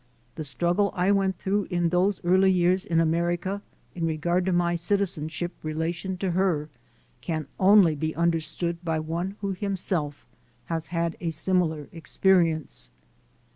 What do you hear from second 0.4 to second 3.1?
struggle I went through in those early years in